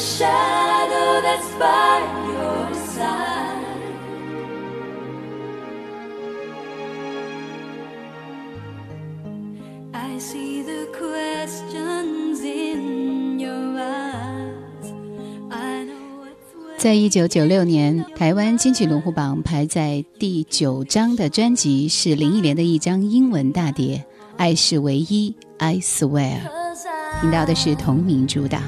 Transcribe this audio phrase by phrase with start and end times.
[0.00, 3.58] shadow that's by your side.
[9.92, 14.92] I see the questions in your eyes.
[15.50, 23.98] I know what's 在一九九六年，台湾金曲龙虎榜排在第九张的专辑是林忆莲的一张英文大碟
[24.38, 26.40] 《爱是唯一》，I I
[27.20, 28.62] 听到的是同名主打。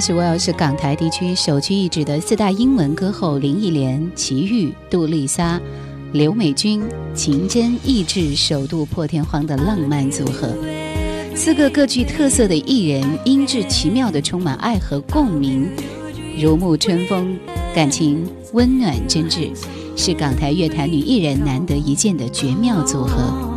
[0.00, 5.60] Swell《》是港台地区首屈一指的四大英文歌后林忆莲、齐豫、杜丽莎、
[6.12, 6.82] 刘美君、
[7.14, 10.54] 秦真、意志首度破天荒的浪漫组合。
[11.34, 15.68] 四个各具特色的艺人，音质奇妙的充满爱和共鸣，
[16.38, 17.38] 如沐春风，
[17.74, 19.50] 感情温暖真挚，
[19.96, 23.49] 是港台乐坛女艺人难得一见的绝妙组合。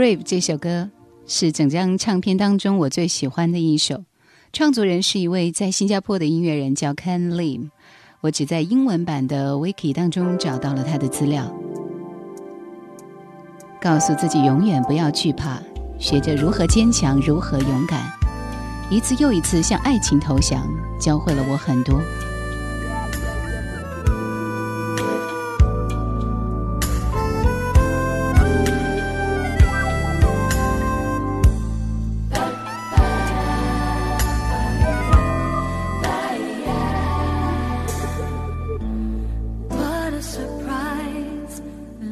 [0.00, 0.88] Brave》这首歌
[1.26, 4.02] 是整张唱片当中我最喜欢的一首，
[4.50, 7.68] 创作人是一位在新加坡的音乐人，叫 Ken Lim。
[8.22, 11.54] 我只在英文版的 Wiki 当中找到了他的资料，
[13.78, 15.60] 告诉自己永远不要惧怕，
[15.98, 18.10] 学着如何坚强，如何勇敢，
[18.90, 20.66] 一次又一次向爱情投降，
[20.98, 22.00] 教会了我很多。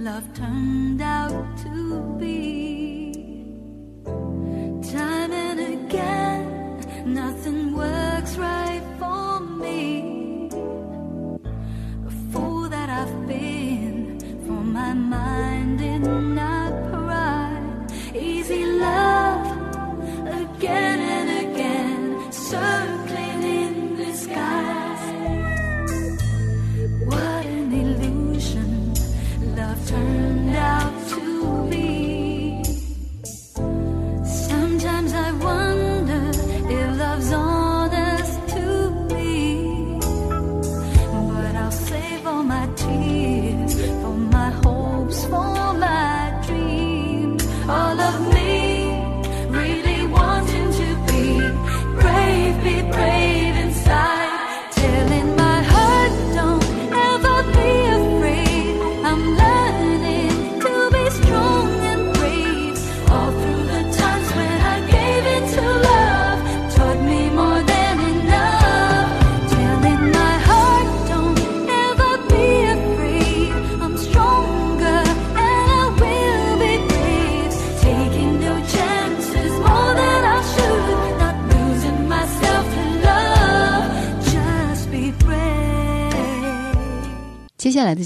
[0.08, 3.07] Love turned out to be.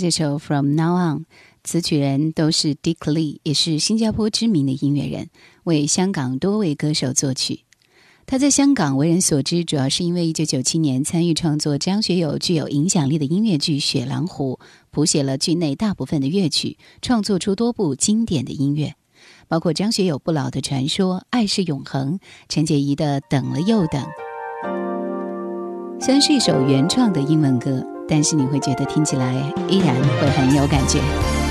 [0.03, 1.19] 这首《From Now On》，
[1.63, 5.29] 词曲人都是 Dick Lee，也是新加坡知名的音乐人，
[5.63, 7.61] 为香港多位歌手作曲。
[8.27, 14.59] 他在香港为人所知，主要是因为1997年参与创作张学友具有影响力的音乐剧《雪狼湖》，
[14.91, 18.97] 谱写了剧内大部分的乐曲，创作出多部经典的音乐，
[19.47, 24.03] 包括张学友《不老的传说》《爱是永恒》，陈洁仪的《等了又等》。
[26.01, 29.33] 虽然是一首原创的英文歌，但是你会觉得听起来
[29.71, 31.42] 依然会很有感觉。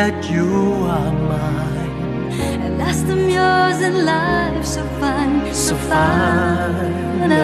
[0.00, 0.48] That you
[0.96, 2.32] are mine,
[2.64, 7.40] At last I'm yours and life so fine, so finally.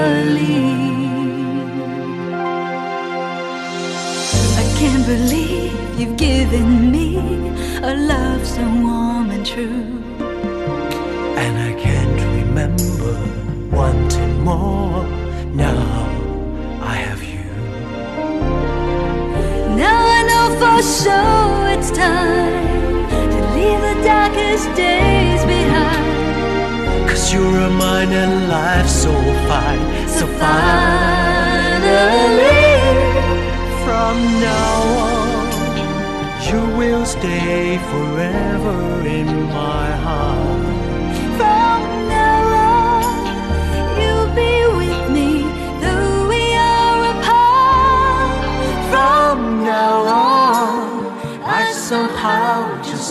[4.60, 7.08] I can't believe you've given me
[7.90, 9.88] a love so warm and true.
[11.42, 13.16] And I can't remember
[13.78, 15.04] wanting more.
[15.64, 15.82] Now
[16.92, 17.48] I have you.
[19.82, 21.45] Now I know for sure
[21.88, 27.08] it's time to leave the darkest days behind.
[27.08, 29.12] Cause you're a mine and life's so
[29.46, 31.46] fine, so finally.
[33.84, 35.48] From now on,
[36.48, 40.75] you will stay forever in my heart.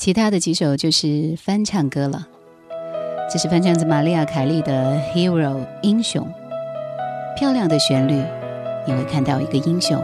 [0.00, 2.26] 其他的几首就是翻唱歌了。
[3.30, 6.26] 这是翻唱自玛丽亚·凯莉的《Hero》英雄，
[7.36, 8.14] 漂亮的旋律，
[8.86, 10.02] 你会看到一个英雄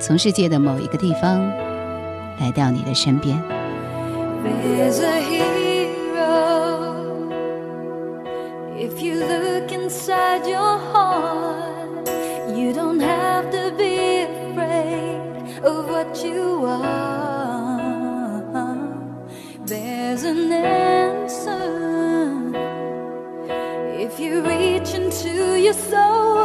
[0.00, 1.46] 从世界的某一个地方
[2.40, 3.38] 来到你的身边。
[8.78, 11.67] If you look inside your heart,
[25.68, 26.37] you so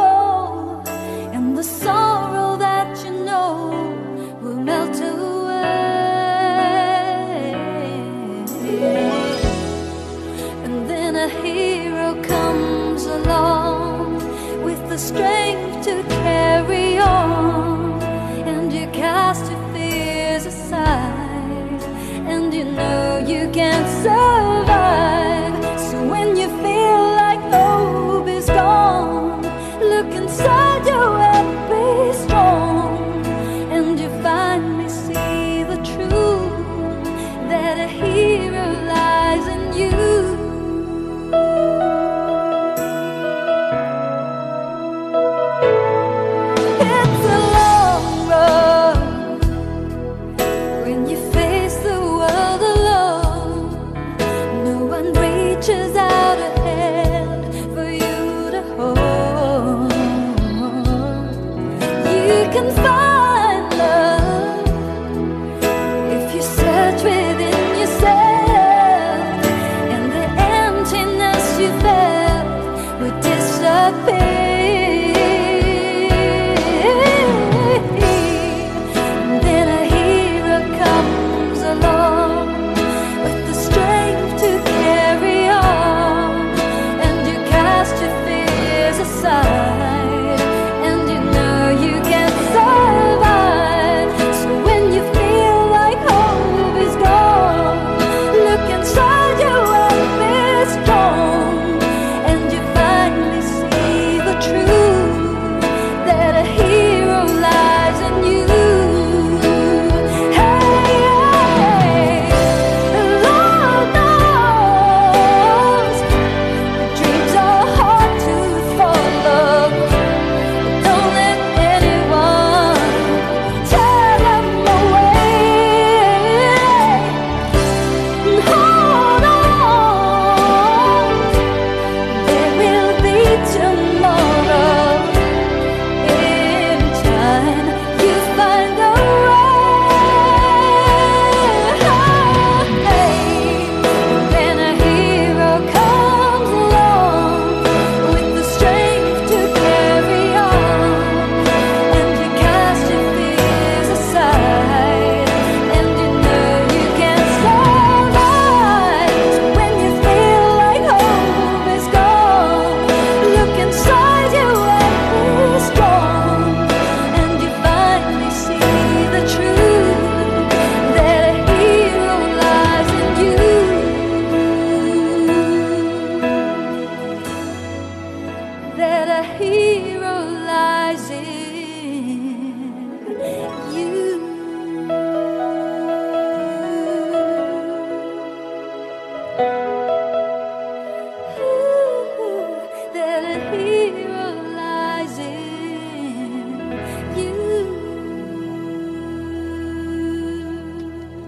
[62.54, 63.03] can find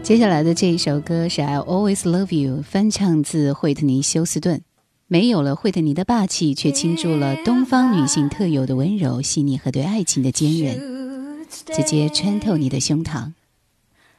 [0.07, 4.63] 接下来的这一首歌是《I Always Love You》，翻唱自惠特尼·休斯顿。
[5.09, 13.33] 没有了惠特尼的霸气，却倾注了东方女性特有的温柔、细腻和对爱情的坚韧，直接穿透你的胸膛，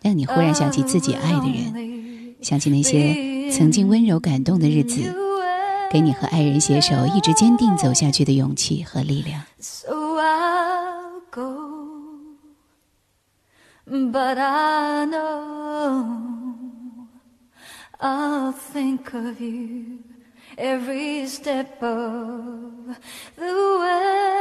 [0.02, 5.16] 让你忽然想起自己爱的人，想起那些曾经温柔感动的日子，
[5.90, 9.42] 给你和爱人携手一直坚定走下去的勇气和力量。
[9.62, 12.26] So I'll go,
[13.88, 15.57] but I know
[18.58, 20.00] think of you
[20.58, 22.98] every step of
[23.36, 24.37] the way.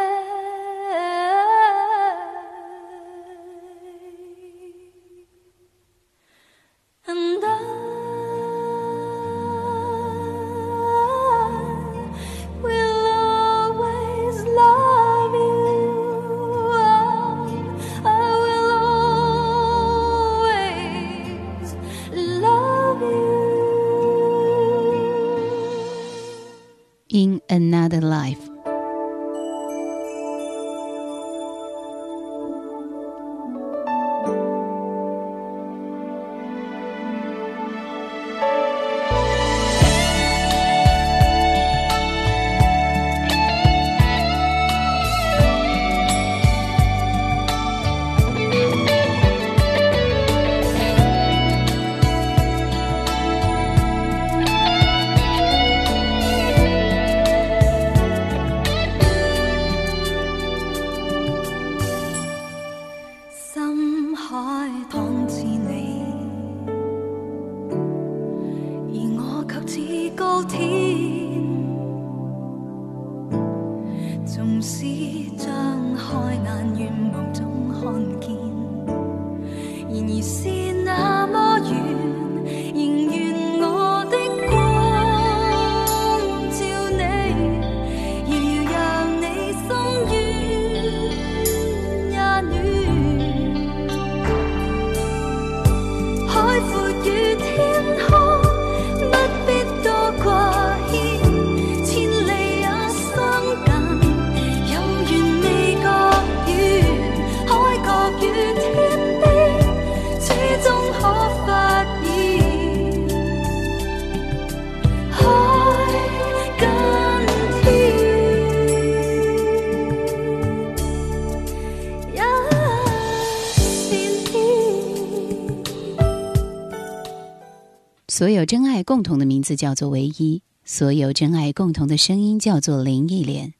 [128.17, 133.53] 所有真爱共同的名字叫做唯一，所有真爱共同的声音叫做林忆莲。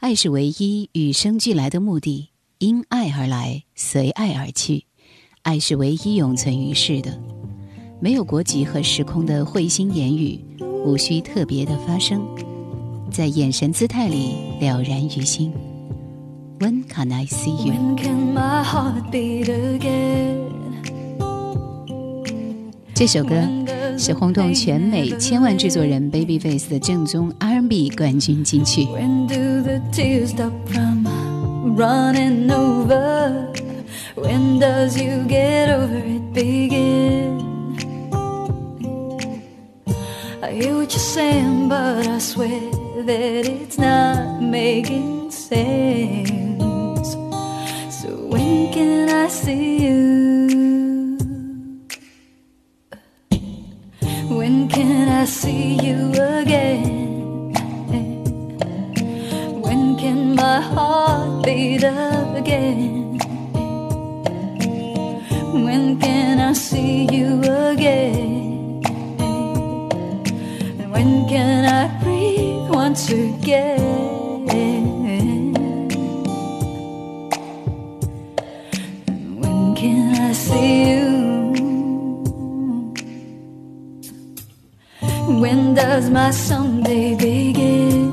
[0.00, 4.86] 爱是唯一，与生俱来的目的，因爱而来，随爱而去。
[5.42, 7.16] 爱是唯一永存于世的，
[8.00, 10.40] 没有国籍和时空的会心言语，
[10.84, 12.26] 无需特别的发声，
[13.08, 15.52] 在眼神姿态里了然于心。
[16.58, 20.50] When can I see you？When can my heart beat again?
[23.02, 23.34] 这首歌
[23.98, 28.84] 是轰动全美千万制作人 Babyface 的正宗 R&B 冠军金曲。
[28.84, 31.02] When do the tears stop from
[54.62, 57.52] When can I see you again?
[59.60, 63.18] When can my heart beat up again?
[65.64, 68.80] When can I see you again?
[70.78, 74.46] And when can I breathe once again?
[79.42, 81.31] When can I see you?
[85.28, 88.10] When does my someday begin?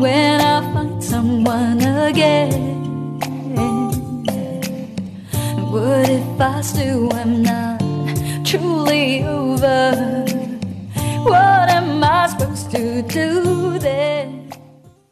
[0.00, 2.78] When I find someone again.
[5.70, 7.80] What if I still am not
[8.44, 10.24] truly over?
[11.24, 14.37] What am I supposed to do then?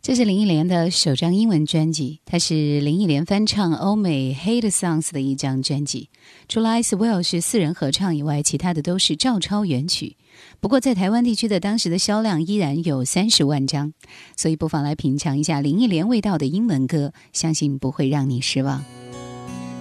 [0.07, 6.11] 这是林忆莲的首张英文专辑，它是林忆莲翻唱欧美 hate songs 的一张专辑。
[6.49, 10.17] 除了《Ice Well》是四人合唱以外，其他的都是照抄原曲。
[10.61, 13.93] 不过在台湾地区的当时的销量依然有三十万张，
[14.37, 18.85] 所以不妨来品尝一下林忆莲味道的英文歌，相信不会让你失望。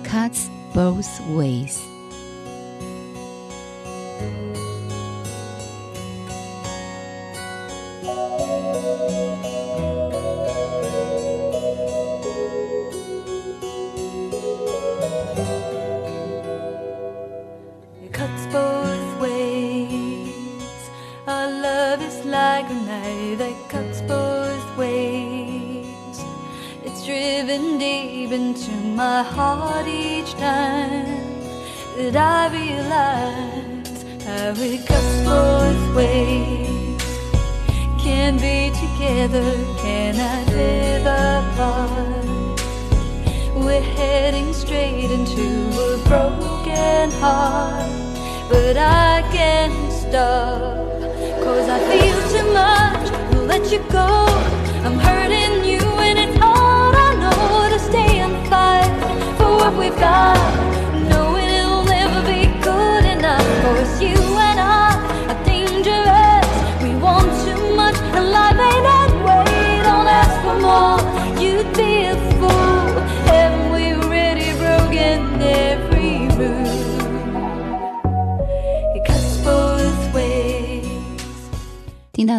[0.03, 1.77] Cuts both ways.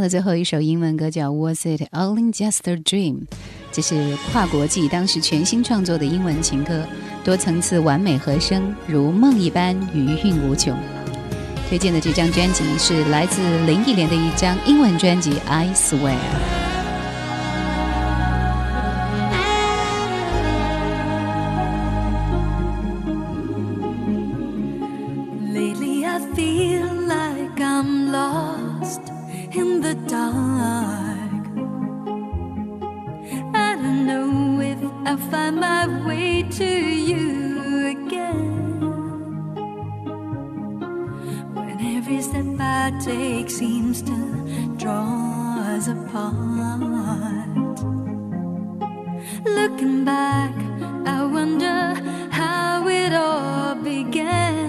[0.09, 3.15] 最后一首英文歌叫《Was It Only Just a Dream》，
[3.73, 6.85] 这是跨国际当时全新创作的英文情歌，
[7.25, 10.77] 多层次完美和声，如梦一般余韵无穷。
[11.69, 16.15] 推荐的这张专辑是来自林忆莲的一张英文专辑《I Swear》。
[43.07, 47.49] I take seems to draw us apart.
[49.45, 50.53] Looking back,
[51.07, 51.95] I wonder
[52.33, 54.66] how it all began.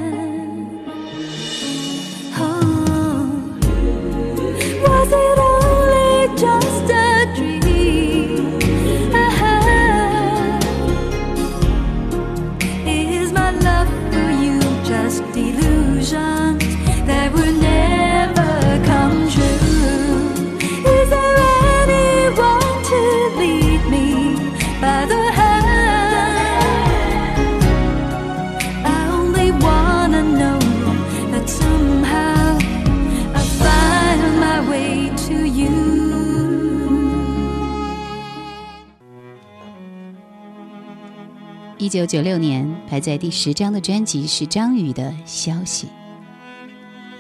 [41.88, 45.88] 一九九六年排在第十张的专辑是张宇的《消息》，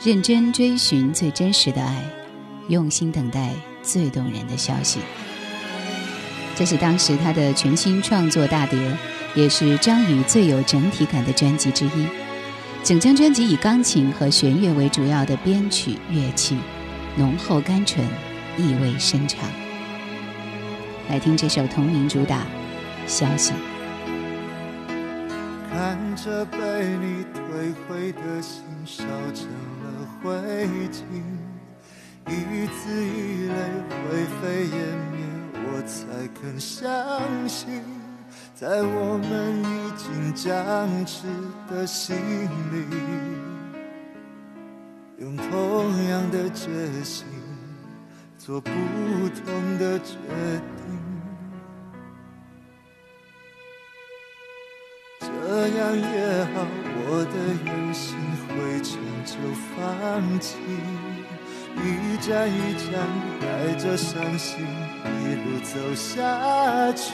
[0.05, 2.03] 认真追寻最真实的爱，
[2.67, 4.99] 用心等待最动人的消息。
[6.53, 8.77] 这是当时他的全新创作大碟，
[9.35, 12.05] 也是张宇最有整体感的专辑之一。
[12.83, 16.57] 整张专辑以钢琴和弦乐为主要的编曲乐器，
[17.15, 18.05] 浓厚甘醇，
[18.57, 19.49] 意味深长。
[21.07, 22.39] 来听这首同名主打
[23.07, 23.53] 《消息》。
[26.17, 26.57] 看着被
[26.97, 29.03] 你推回的心烧
[29.35, 29.47] 成
[29.83, 29.85] 了
[30.23, 30.31] 灰
[30.89, 31.03] 烬，
[32.25, 33.53] 一字一泪
[33.91, 34.77] 灰飞烟
[35.11, 35.21] 灭，
[35.53, 36.89] 我才肯相
[37.47, 37.83] 信，
[38.55, 41.27] 在我们已经僵持
[41.69, 42.15] 的心
[42.73, 42.83] 里，
[45.19, 46.67] 用同样的决
[47.03, 47.27] 心
[48.39, 50.97] 做不同的决定。
[55.75, 56.55] 样也好，
[56.99, 58.15] 我的任性
[58.47, 59.35] 灰尘就
[59.75, 59.77] 放
[60.39, 60.55] 弃，
[61.77, 62.89] 一站一站
[63.41, 64.65] 带着伤心
[65.21, 67.13] 一路走下去，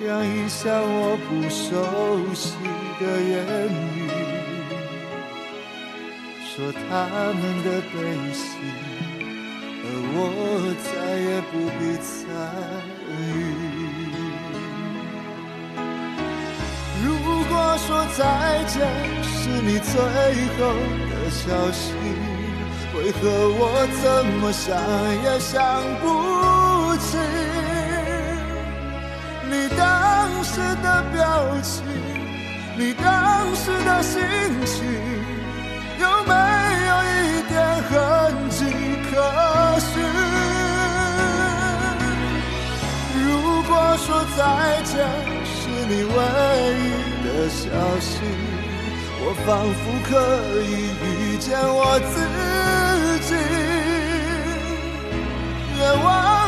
[0.00, 1.62] 让一向我不熟
[2.34, 2.56] 悉
[3.00, 3.32] 的言
[3.96, 4.10] 语，
[6.44, 6.82] 说他
[7.32, 7.94] 们的悲
[8.32, 8.44] 喜，
[9.82, 10.18] 而我
[10.84, 10.86] 再
[11.20, 12.12] 也不必参
[13.32, 13.73] 与。
[17.54, 18.20] 果说再
[18.66, 18.74] 见
[19.22, 19.92] 是你最
[20.58, 20.60] 后
[21.10, 21.94] 的消息，
[22.96, 23.20] 为何
[23.58, 23.62] 我
[24.02, 24.04] 怎
[24.40, 24.66] 么想
[25.22, 25.54] 也想
[26.00, 26.04] 不
[26.98, 27.06] 起
[29.48, 29.80] 你当
[30.42, 30.50] 时
[30.82, 31.22] 的表
[31.62, 31.72] 情，
[32.76, 33.04] 你当
[33.54, 34.20] 时的心
[34.66, 34.74] 情，
[36.00, 36.32] 有没
[36.90, 37.14] 有一
[37.48, 37.54] 点
[37.88, 37.92] 痕
[38.50, 38.58] 迹
[39.06, 39.12] 可
[39.78, 39.92] 寻？
[43.22, 43.26] 如
[43.62, 44.38] 果说再
[44.82, 44.92] 见
[45.44, 45.52] 是
[45.88, 46.18] 你唯
[46.80, 47.66] 一的消
[47.98, 48.20] 息，
[49.20, 50.10] 我仿佛可
[50.62, 52.14] 以遇见我自
[53.26, 53.34] 己。
[55.76, 56.06] 愿望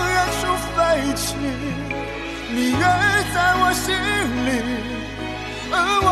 [0.09, 0.41] 远处
[0.73, 0.79] 飞
[1.17, 1.27] 去，
[2.55, 2.79] 你约
[3.35, 3.85] 在我心
[4.47, 4.49] 里，
[5.73, 5.75] 而
[6.07, 6.09] 我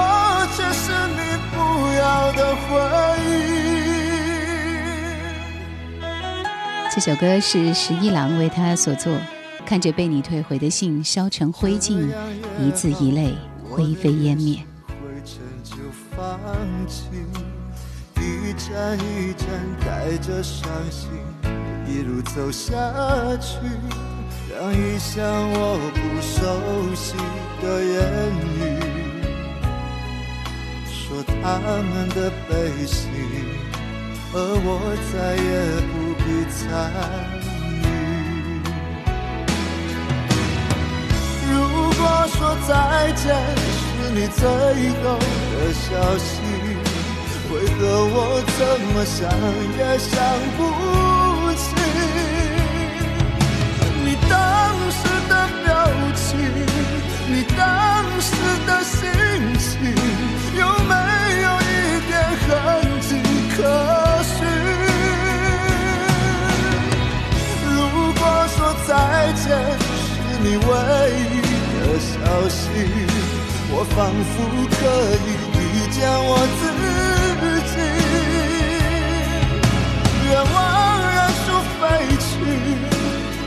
[0.57, 0.85] 却是
[1.15, 1.19] 你
[1.55, 1.57] 不
[1.97, 2.69] 要的回
[3.31, 3.33] 忆。
[6.93, 9.17] 这首歌是十一郎为他所作。
[9.67, 12.07] 看着被你退回的信烧成灰烬，
[12.61, 13.35] 一字一泪
[13.75, 14.65] 灰飞烟灭。
[14.87, 15.75] 灰尘就
[16.15, 16.39] 放
[16.87, 17.09] 弃，
[18.21, 19.49] 一站一站
[19.85, 21.11] 带着伤心，
[21.85, 22.73] 一路走下
[23.39, 23.59] 去，
[24.49, 27.17] 让一向我不熟悉
[27.61, 27.95] 的言
[28.55, 28.63] 语，
[30.87, 33.09] 说他们的悲喜，
[34.33, 34.71] 而我
[35.11, 37.34] 再也不必猜。
[42.67, 46.41] 再见是你最后的消息，
[47.53, 48.17] 为何我
[48.57, 48.61] 怎
[48.95, 49.21] 么想
[49.77, 50.13] 也想
[50.57, 50.59] 不
[51.61, 51.63] 起
[54.03, 54.33] 你当
[54.91, 54.99] 时
[55.29, 55.69] 的表
[56.15, 56.25] 情，
[57.29, 57.61] 你当
[58.19, 58.33] 时
[58.67, 58.99] 的心
[59.59, 59.71] 情，
[60.59, 60.93] 有没
[61.43, 61.71] 有一
[62.09, 62.49] 点痕
[63.03, 63.09] 迹
[63.55, 63.59] 可
[64.25, 64.35] 寻？
[67.67, 67.69] 如
[68.15, 68.21] 果
[68.57, 68.91] 说再
[69.35, 69.45] 见
[69.85, 70.03] 是
[70.43, 70.71] 你唯
[71.31, 71.34] 一。
[72.25, 72.63] 消息，
[73.71, 73.97] 我仿
[74.33, 74.35] 佛
[74.73, 74.81] 可
[75.25, 75.61] 以遇
[75.93, 76.63] 见我自
[77.71, 77.75] 己。
[80.25, 80.57] 愿望
[81.13, 81.83] 远处飞
[82.25, 82.25] 去，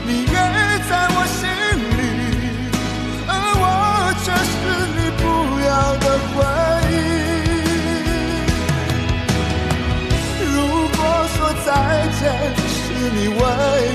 [0.06, 0.32] 你约
[0.88, 1.40] 在我心
[1.98, 2.00] 里，
[3.26, 3.30] 而
[3.62, 3.64] 我
[4.22, 4.54] 却是
[4.94, 5.20] 你不
[5.66, 6.36] 要的回
[6.94, 6.94] 忆。
[10.54, 10.56] 如
[10.96, 10.98] 果
[11.34, 11.36] 说
[11.66, 11.68] 再
[12.20, 12.22] 见
[12.68, 12.76] 是
[13.10, 13.36] 你唯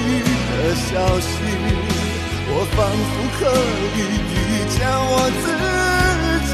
[0.07, 0.11] 一
[0.51, 1.31] 的消息。
[2.55, 3.41] 我仿佛可
[3.97, 4.37] 以遇
[4.69, 5.45] 见我自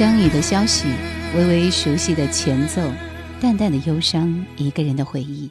[0.00, 0.86] 张宇的消息，
[1.36, 2.80] 微微熟悉的前奏，
[3.38, 5.50] 淡淡的忧伤，一个人的回忆，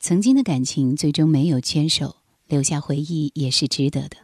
[0.00, 2.16] 曾经的感情最终没有牵手，
[2.48, 4.16] 留下回忆也是值得的。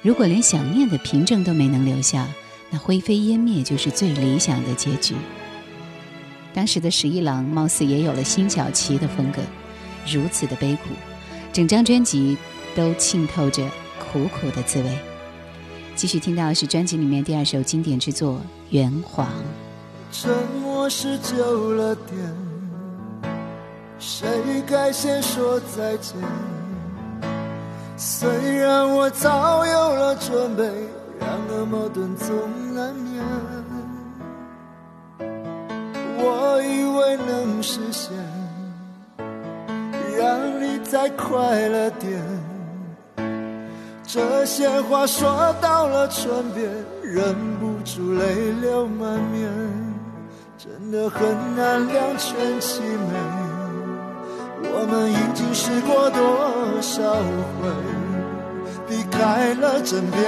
[0.00, 2.26] 如果连想念的凭证都没能留下，
[2.70, 5.14] 那灰飞烟灭就是最理想的结局。
[6.54, 9.42] 当时的十一郎貌似也有了辛晓琪的风格，
[10.10, 10.94] 如此的悲苦，
[11.52, 12.38] 整张专辑
[12.74, 14.98] 都浸透着苦苦的滋味。
[15.94, 18.36] 继续听到是专辑里面第二首经典之作
[18.70, 19.26] 《圆谎》。
[20.10, 20.30] 沉
[20.62, 22.16] 默是久了点，
[23.98, 24.28] 谁
[24.66, 26.16] 该先说再见？
[27.96, 30.64] 虽然我早有了准备，
[31.18, 32.34] 然而矛盾总
[32.74, 33.22] 难免。
[36.20, 38.12] 我以为能实现，
[40.16, 42.22] 让你再快乐点。
[44.06, 46.70] 这些话说到了唇边，
[47.02, 47.34] 忍
[47.88, 49.48] 不住泪流满面，
[50.58, 53.14] 真的很难两全其美。
[54.60, 56.20] 我们已经试过多
[56.82, 57.00] 少
[57.56, 57.70] 回，
[58.86, 60.20] 避开了枕边，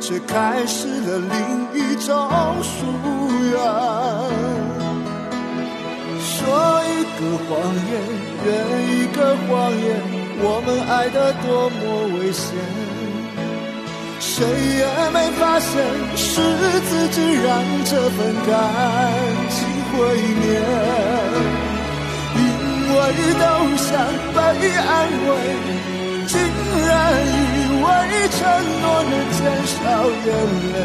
[0.00, 2.28] 却开始了另一种
[2.60, 2.74] 疏
[3.52, 3.54] 远。
[6.18, 7.48] 说一个谎
[7.86, 7.94] 言，
[8.44, 8.46] 圆
[8.90, 9.86] 一个谎言，
[10.42, 12.50] 我们爱得多么危险。
[14.36, 15.72] 谁也没发现
[16.14, 16.28] 是
[16.82, 17.48] 自己让
[17.86, 18.52] 这份感
[19.48, 19.56] 情
[19.88, 19.96] 毁
[20.42, 20.44] 灭，
[22.36, 22.38] 因
[22.92, 22.94] 为
[23.32, 23.42] 都
[23.78, 23.88] 想
[24.34, 24.38] 被
[24.76, 24.92] 安
[25.24, 25.28] 慰，
[26.26, 26.36] 竟
[26.86, 26.92] 然
[27.24, 27.88] 以为
[28.28, 28.38] 承
[28.82, 29.40] 诺能减
[29.72, 29.74] 少
[30.26, 30.28] 眼
[30.74, 30.76] 泪，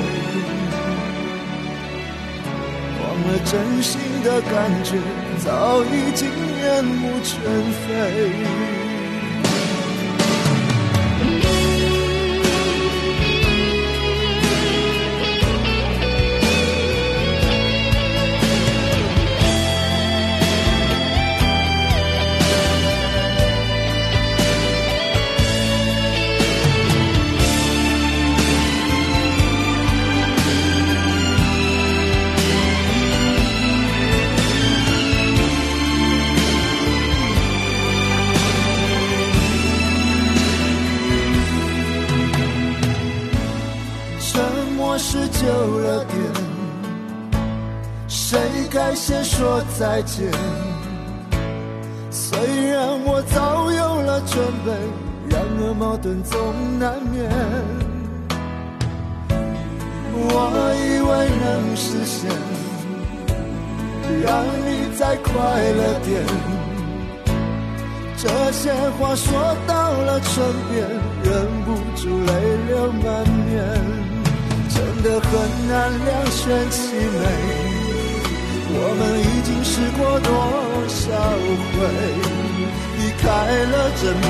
[3.01, 3.51] 忘了真
[3.83, 4.89] 心的感觉
[5.43, 5.43] 早
[5.83, 6.21] 已经
[6.55, 7.31] 面目全
[7.83, 7.89] 非。
[49.81, 50.29] 再见。
[52.11, 52.37] 虽
[52.69, 54.71] 然我早有了准备，
[55.27, 56.37] 然而矛盾总
[56.77, 57.27] 难免。
[60.13, 60.29] 我
[60.77, 62.29] 以为能实现，
[64.21, 65.33] 让你再快
[65.79, 66.11] 乐点。
[68.17, 69.33] 这些话说
[69.65, 70.85] 到了唇边，
[71.23, 71.33] 忍
[71.65, 72.31] 不住泪
[72.67, 73.07] 流满
[73.49, 73.49] 面。
[74.69, 75.29] 真的很
[75.67, 77.70] 难两全其美。
[78.73, 80.31] 我们已经试过多
[80.87, 81.03] 少
[81.73, 81.77] 回，
[82.97, 83.25] 离开
[83.67, 84.29] 了枕边，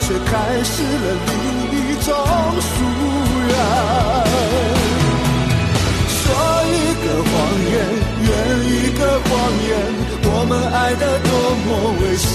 [0.00, 0.32] 却开
[0.64, 1.32] 始了另
[1.76, 2.08] 一种
[2.64, 2.72] 疏
[3.46, 3.52] 远。
[6.08, 6.24] 说
[6.66, 7.32] 一个谎
[7.70, 7.74] 言，
[8.24, 8.28] 圆
[8.64, 9.30] 一个谎
[9.68, 9.70] 言，
[10.24, 11.30] 我们爱得多
[11.64, 11.68] 么
[12.00, 12.26] 危险。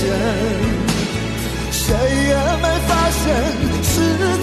[1.71, 3.21] 谁也没发现，
[3.84, 3.93] 是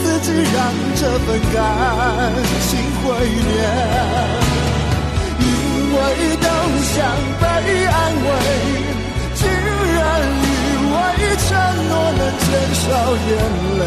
[0.02, 0.56] 自己让
[0.96, 1.56] 这份感
[2.68, 3.06] 情毁
[3.46, 4.77] 灭。
[6.08, 6.48] 谁都
[6.82, 6.96] 想
[7.38, 7.44] 被
[7.84, 8.28] 安慰，
[9.34, 10.06] 竟然
[10.42, 10.50] 以
[10.90, 10.96] 为
[11.46, 11.48] 承
[11.88, 12.48] 诺能减
[12.80, 12.84] 少
[13.28, 13.30] 眼
[13.78, 13.80] 泪，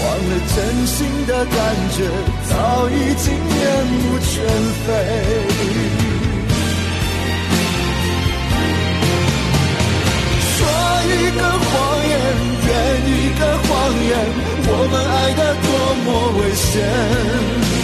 [0.00, 0.56] 忘了真
[0.86, 1.54] 心的感
[1.90, 1.98] 觉
[2.48, 2.52] 早
[2.88, 3.56] 已经面
[3.92, 4.32] 目全
[4.86, 4.88] 非。
[10.56, 10.58] 说
[11.04, 11.70] 一个谎
[12.08, 12.12] 言，
[12.66, 12.68] 圆
[13.04, 13.68] 一个谎
[14.02, 14.10] 言，
[14.66, 15.68] 我们爱得多
[16.04, 17.79] 么危险。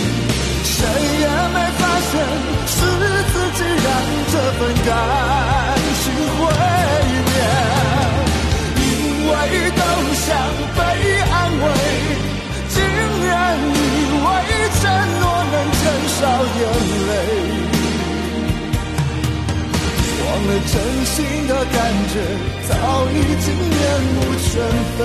[0.76, 0.80] 谁
[1.22, 2.12] 也没发现，
[2.74, 2.78] 是
[3.32, 3.88] 自己让
[4.32, 4.88] 这份感
[6.02, 6.04] 情
[6.36, 6.40] 毁
[7.26, 7.28] 灭。
[9.48, 9.80] 因为都
[10.14, 10.26] 想
[10.76, 10.78] 被
[11.30, 11.64] 安慰，
[12.68, 12.74] 竟
[13.26, 13.76] 然以
[14.24, 14.26] 为
[14.80, 14.82] 承
[15.20, 15.82] 诺能减
[16.16, 16.18] 少
[16.58, 16.60] 眼
[17.06, 17.10] 泪，
[20.20, 20.74] 忘了真
[21.06, 21.14] 心
[21.46, 21.76] 的感
[22.12, 22.14] 觉
[22.68, 22.70] 早
[23.08, 23.74] 已经面
[24.14, 24.50] 目全
[24.98, 25.00] 非，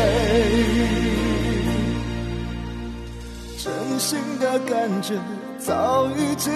[3.58, 3.66] 真
[4.00, 5.08] 心的感觉。
[5.64, 6.52] 早已经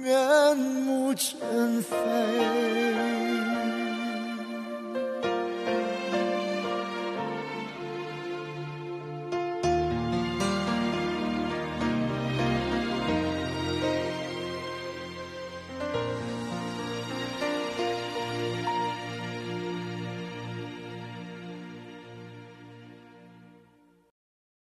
[0.00, 1.38] 面目全
[1.82, 3.25] 非。